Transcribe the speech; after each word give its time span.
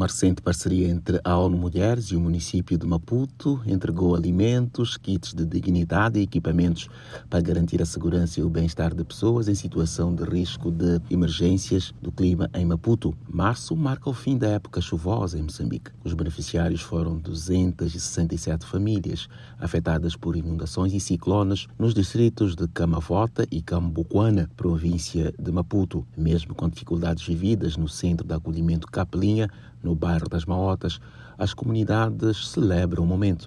Uma 0.00 0.06
recente 0.06 0.40
parceria 0.40 0.88
entre 0.88 1.20
a 1.22 1.36
ONU 1.36 1.58
Mulheres 1.58 2.06
e 2.06 2.16
o 2.16 2.20
município 2.20 2.78
de 2.78 2.86
Maputo 2.86 3.60
entregou 3.66 4.14
alimentos, 4.14 4.96
kits 4.96 5.34
de 5.34 5.44
dignidade 5.44 6.18
e 6.18 6.22
equipamentos 6.22 6.88
para 7.28 7.42
garantir 7.42 7.82
a 7.82 7.84
segurança 7.84 8.40
e 8.40 8.42
o 8.42 8.48
bem-estar 8.48 8.94
de 8.94 9.04
pessoas 9.04 9.46
em 9.46 9.54
situação 9.54 10.14
de 10.14 10.24
risco 10.24 10.70
de 10.70 11.02
emergências 11.10 11.92
do 12.00 12.10
clima 12.10 12.48
em 12.54 12.64
Maputo. 12.64 13.14
Março 13.28 13.76
marca 13.76 14.08
o 14.08 14.14
fim 14.14 14.38
da 14.38 14.48
época 14.48 14.80
chuvosa 14.80 15.38
em 15.38 15.42
Moçambique. 15.42 15.90
Os 16.02 16.14
beneficiários 16.14 16.80
foram 16.80 17.18
267 17.18 18.64
famílias 18.64 19.28
afetadas 19.58 20.16
por 20.16 20.34
inundações 20.34 20.94
e 20.94 21.00
ciclones 21.00 21.66
nos 21.78 21.92
distritos 21.92 22.56
de 22.56 22.66
Camavota 22.68 23.46
e 23.50 23.60
Cambuquana, 23.60 24.50
província 24.56 25.34
de 25.38 25.52
Maputo. 25.52 26.06
Mesmo 26.16 26.54
com 26.54 26.70
dificuldades 26.70 27.26
vividas 27.26 27.76
no 27.76 27.86
centro 27.86 28.26
de 28.26 28.32
acolhimento 28.32 28.86
Capelinha, 28.86 29.50
no 29.82 29.89
bairro 29.94 30.28
das 30.28 30.44
Maotas, 30.44 31.00
as 31.38 31.54
comunidades 31.54 32.48
celebram 32.48 33.04
o 33.04 33.06
momento. 33.06 33.46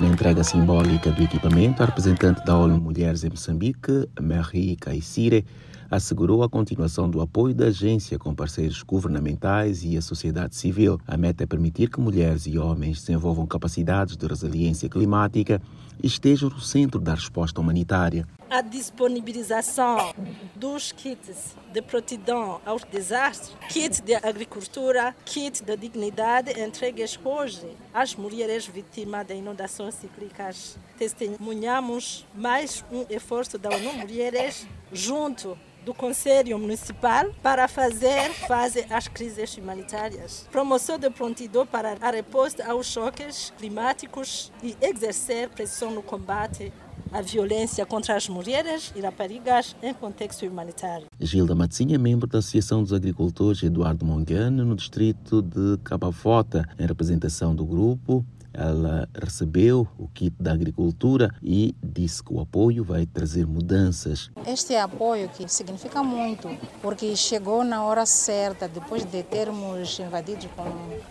Na 0.00 0.08
entrega 0.08 0.42
simbólica 0.42 1.12
do 1.12 1.22
equipamento, 1.22 1.82
a 1.82 1.86
representante 1.86 2.44
da 2.44 2.56
ONU 2.56 2.80
Mulheres 2.80 3.22
em 3.22 3.30
Moçambique, 3.30 4.08
Marie 4.20 4.74
Caicire, 4.74 5.46
assegurou 5.92 6.42
a 6.42 6.48
continuação 6.48 7.08
do 7.08 7.20
apoio 7.20 7.54
da 7.54 7.66
agência 7.66 8.18
com 8.18 8.34
parceiros 8.34 8.82
governamentais 8.82 9.84
e 9.84 9.94
a 9.94 10.00
sociedade 10.00 10.56
civil. 10.56 10.98
A 11.06 11.18
meta 11.18 11.44
é 11.44 11.46
permitir 11.46 11.90
que 11.90 12.00
mulheres 12.00 12.46
e 12.46 12.56
homens 12.56 13.00
desenvolvam 13.00 13.46
capacidades 13.46 14.16
de 14.16 14.26
resiliência 14.26 14.88
climática 14.88 15.60
e 16.02 16.06
estejam 16.06 16.48
no 16.48 16.60
centro 16.60 16.98
da 16.98 17.14
resposta 17.14 17.60
humanitária. 17.60 18.26
A 18.48 18.62
disponibilização 18.62 20.14
dos 20.56 20.92
kits 20.92 21.54
de 21.70 21.82
prontidão 21.82 22.58
aos 22.64 22.84
desastres, 22.84 23.54
kits 23.68 24.00
de 24.00 24.14
agricultura, 24.14 25.14
kits 25.26 25.60
de 25.60 25.76
dignidade 25.76 26.58
entregues 26.58 27.20
hoje 27.22 27.66
às 27.92 28.16
mulheres 28.16 28.66
vítimas 28.66 29.26
de 29.26 29.34
inundações 29.34 29.94
cíclicas. 29.94 30.78
Testemunhamos 30.98 32.26
mais 32.34 32.84
um 32.92 33.04
esforço 33.08 33.58
da 33.58 33.70
ONU 33.70 33.92
Mulheres 33.94 34.66
junto 34.92 35.56
do 35.84 35.92
Conselho 35.92 36.58
Municipal 36.58 37.32
para 37.42 37.66
fazer 37.66 38.30
face 38.46 38.86
às 38.88 39.08
crises 39.08 39.56
humanitárias, 39.56 40.46
promoção 40.52 40.98
de 40.98 41.10
prontidão 41.10 41.66
para 41.66 41.96
a 42.00 42.10
resposta 42.10 42.64
aos 42.70 42.86
choques 42.86 43.52
climáticos 43.58 44.52
e 44.62 44.76
exercer 44.80 45.48
pressão 45.48 45.90
no 45.90 46.02
combate 46.02 46.72
à 47.10 47.20
violência 47.20 47.84
contra 47.84 48.16
as 48.16 48.28
mulheres 48.28 48.92
e 48.94 49.00
raparigas 49.00 49.76
em 49.82 49.92
contexto 49.92 50.46
humanitário. 50.46 51.06
Gilda 51.20 51.54
Matzinha 51.54 51.98
membro 51.98 52.26
da 52.26 52.38
Associação 52.38 52.82
dos 52.82 52.92
Agricultores 52.92 53.62
Eduardo 53.62 54.04
Mongano, 54.06 54.64
no 54.64 54.76
distrito 54.76 55.42
de 55.42 55.78
Cabafota, 55.82 56.66
em 56.78 56.86
representação 56.86 57.54
do 57.54 57.64
grupo 57.64 58.24
ela 58.54 59.08
recebeu 59.14 59.86
o 59.98 60.08
kit 60.08 60.34
da 60.38 60.52
agricultura 60.52 61.30
e 61.42 61.74
disse 61.82 62.22
que 62.22 62.32
o 62.32 62.40
apoio 62.40 62.84
vai 62.84 63.06
trazer 63.06 63.46
mudanças. 63.46 64.30
Este 64.46 64.76
apoio 64.76 65.28
que 65.28 65.48
significa 65.48 66.02
muito, 66.02 66.48
porque 66.80 67.14
chegou 67.16 67.64
na 67.64 67.84
hora 67.84 68.06
certa, 68.06 68.68
depois 68.68 69.04
de 69.04 69.22
termos 69.22 69.98
invadido 69.98 70.48
com 70.56 70.64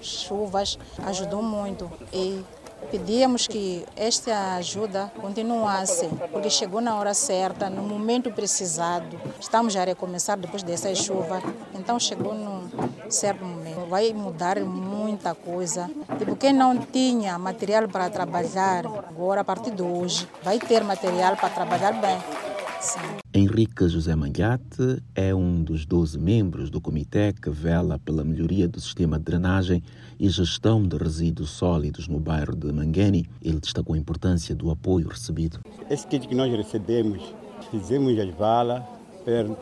chuvas, 0.00 0.78
ajudou 0.98 1.42
muito. 1.42 1.90
E 2.12 2.42
Pedíamos 2.90 3.46
que 3.46 3.84
esta 3.96 4.54
ajuda 4.54 5.12
continuasse, 5.20 6.08
porque 6.30 6.48
chegou 6.48 6.80
na 6.80 6.96
hora 6.96 7.14
certa, 7.14 7.68
no 7.68 7.82
momento 7.82 8.30
precisado. 8.30 9.20
Estamos 9.40 9.74
a 9.76 9.84
recomeçar 9.84 10.38
depois 10.38 10.62
dessa 10.62 10.94
chuva, 10.94 11.42
então 11.74 11.98
chegou 11.98 12.34
no 12.34 12.70
certo 13.10 13.44
momento. 13.44 13.86
Vai 13.88 14.12
mudar 14.12 14.60
muita 14.60 15.34
coisa. 15.34 15.90
Tipo, 16.18 16.36
quem 16.36 16.52
não 16.52 16.78
tinha 16.78 17.38
material 17.38 17.88
para 17.88 18.08
trabalhar, 18.10 18.86
agora 18.86 19.40
a 19.40 19.44
partir 19.44 19.72
de 19.72 19.82
hoje, 19.82 20.28
vai 20.42 20.58
ter 20.58 20.82
material 20.84 21.36
para 21.36 21.48
trabalhar 21.48 21.92
bem. 21.92 22.53
Sim. 22.84 23.00
Henrique 23.32 23.88
José 23.88 24.14
Manguate 24.14 25.02
é 25.14 25.34
um 25.34 25.64
dos 25.64 25.86
12 25.86 26.18
membros 26.18 26.68
do 26.68 26.82
comitê 26.82 27.32
que 27.32 27.48
vela 27.48 27.98
pela 27.98 28.22
melhoria 28.22 28.68
do 28.68 28.78
sistema 28.78 29.16
de 29.16 29.24
drenagem 29.24 29.82
e 30.20 30.28
gestão 30.28 30.86
de 30.86 30.94
resíduos 30.98 31.48
sólidos 31.48 32.08
no 32.08 32.20
bairro 32.20 32.54
de 32.54 32.70
Mangueni. 32.70 33.26
Ele 33.40 33.58
destacou 33.58 33.94
a 33.94 33.98
importância 33.98 34.54
do 34.54 34.70
apoio 34.70 35.08
recebido. 35.08 35.60
Esse 35.88 36.06
kit 36.06 36.28
que 36.28 36.34
nós 36.34 36.54
recebemos, 36.54 37.22
fizemos 37.70 38.18
as 38.18 38.28
valas 38.34 38.82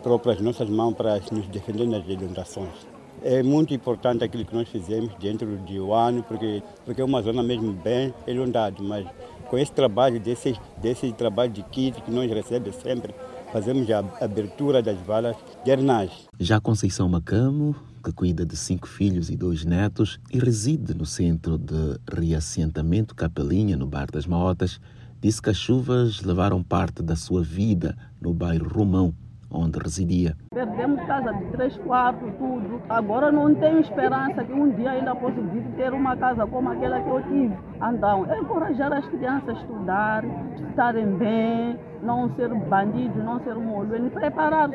próprias 0.03 0.41
nossas 0.41 0.69
mãos 0.69 0.95
para 0.95 1.21
nos 1.31 1.47
defender 1.47 1.89
das 1.89 2.05
inundações. 2.09 2.75
É 3.23 3.41
muito 3.41 3.73
importante 3.73 4.25
aquilo 4.25 4.45
que 4.45 4.53
nós 4.53 4.69
fizemos 4.69 5.15
dentro 5.21 5.59
de 5.59 5.79
um 5.79 5.95
ano, 5.95 6.25
porque, 6.25 6.61
porque 6.85 7.01
é 7.01 7.05
uma 7.05 7.23
zona 7.23 7.41
mesmo 7.41 7.73
bem 7.73 8.13
inundada, 8.27 8.83
mas 8.83 9.07
com 9.53 9.59
esse 9.59 9.71
trabalho, 9.71 10.19
desse, 10.19 10.59
desse 10.81 11.13
trabalho 11.13 11.53
de 11.53 11.63
kit 11.65 12.01
que 12.01 12.11
nós 12.11 12.31
recebemos 12.31 12.81
sempre, 12.81 13.15
fazemos 13.53 13.87
a 13.91 13.99
abertura 14.19 14.83
das 14.83 14.99
valas 15.01 15.37
de 15.37 15.77
drenagem. 15.77 16.25
Já 16.41 16.59
Conceição 16.59 17.07
Macamo, 17.07 17.77
que 18.03 18.11
cuida 18.15 18.47
de 18.47 18.57
cinco 18.57 18.89
filhos 18.89 19.29
e 19.29 19.37
dois 19.37 19.63
netos 19.63 20.19
e 20.33 20.39
reside 20.39 20.95
no 20.95 21.05
centro 21.05 21.59
de 21.59 21.99
reassentamento 22.11 23.15
Capelinha, 23.15 23.77
no 23.77 23.87
Bar 23.87 24.07
das 24.11 24.25
Maotas, 24.25 24.81
disse 25.21 25.43
que 25.43 25.51
as 25.51 25.59
chuvas 25.59 26.23
levaram 26.23 26.63
parte 26.63 27.03
da 27.03 27.15
sua 27.15 27.43
vida 27.43 27.95
no 28.23 28.33
bairro 28.33 28.71
Romão, 28.71 29.15
onde 29.53 29.79
residia. 29.79 30.35
Perdemos 30.53 31.01
casa 31.05 31.33
de 31.33 31.45
três 31.47 31.77
quartos, 31.79 32.33
tudo. 32.39 32.81
Agora 32.89 33.31
não 33.31 33.55
tenho 33.55 33.81
esperança 33.81 34.45
que 34.45 34.53
um 34.53 34.71
dia 34.71 34.93
ainda 34.93 35.15
possa 35.15 35.41
vir 35.41 35.65
ter 35.77 35.93
uma 35.93 36.17
casa 36.17 36.47
como 36.47 36.71
aquela 36.71 37.01
que 37.01 37.09
eu 37.09 37.23
tive. 37.23 37.57
Então, 37.77 38.27
é 38.31 38.39
encorajar 38.39 38.93
as 38.93 39.07
crianças 39.07 39.49
a 39.49 39.53
estudar, 39.53 40.25
estarem 40.69 41.07
bem, 41.17 41.79
não 42.03 42.35
ser 42.35 42.49
bandidos, 42.49 43.23
não 43.25 43.41
ser 43.41 43.55
molho, 43.55 44.11
preparar 44.11 44.71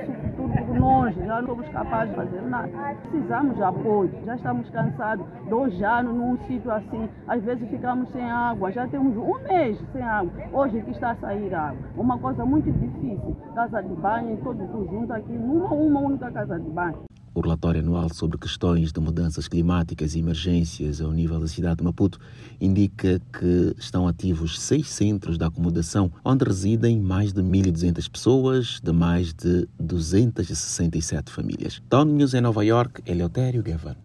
nós, 0.79 1.15
já 1.15 1.41
não 1.41 1.47
somos 1.47 1.67
capazes 1.69 2.09
de 2.09 2.15
fazer 2.15 2.41
nada. 2.41 2.69
Precisamos 3.01 3.55
de 3.55 3.63
apoio, 3.63 4.11
já 4.25 4.35
estamos 4.35 4.69
cansados, 4.69 5.25
dois 5.49 5.81
anos 5.81 6.15
num 6.15 6.37
sítio 6.47 6.71
assim, 6.71 7.09
às 7.27 7.43
vezes 7.43 7.69
ficamos 7.69 8.09
sem 8.11 8.29
água, 8.29 8.71
já 8.71 8.87
temos 8.87 9.15
um 9.17 9.37
mês 9.47 9.79
sem 9.91 10.01
água, 10.01 10.31
hoje 10.53 10.81
que 10.81 10.91
está 10.91 11.11
a 11.11 11.15
sair 11.15 11.53
água. 11.53 11.77
Uma 11.95 12.17
coisa 12.17 12.45
muito 12.45 12.71
difícil, 12.71 13.35
casa 13.53 13.81
de 13.81 13.93
banho, 13.95 14.37
todo 14.43 14.65
junto 14.89 15.13
aqui, 15.13 15.33
numa 15.33 15.73
uma 15.73 15.99
única 15.99 16.31
casa 16.31 16.59
de 16.59 16.69
banho. 16.69 16.97
O 17.37 17.39
relatório 17.39 17.81
anual 17.81 18.11
sobre 18.11 18.35
questões 18.35 18.91
de 18.91 18.99
mudanças 18.99 19.47
climáticas 19.47 20.15
e 20.15 20.19
emergências 20.19 20.99
ao 20.99 21.11
nível 21.11 21.39
da 21.39 21.47
cidade 21.47 21.77
de 21.77 21.83
Maputo 21.83 22.19
indica 22.59 23.21
que 23.31 23.75
estão 23.77 24.07
ativos 24.07 24.59
seis 24.59 24.89
centros 24.89 25.37
de 25.37 25.43
acomodação, 25.45 26.11
onde 26.25 26.43
residem 26.43 26.99
mais 26.99 27.33
de 27.33 27.43
1.200 27.43 28.09
pessoas, 28.09 28.79
de 28.83 28.91
mais 28.91 29.35
de 29.35 29.67
267 29.79 31.31
famílias. 31.31 31.79
Tony 31.87 32.13
News 32.13 32.33
em 32.33 32.41
Nova 32.41 32.65
York, 32.65 33.03
Eleutério 33.05 33.61
Gavan. 33.61 33.97